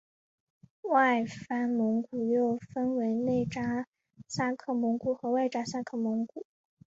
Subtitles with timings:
[0.81, 3.85] 外藩蒙古又分为内札
[4.27, 6.43] 萨克蒙古和外札萨克蒙古。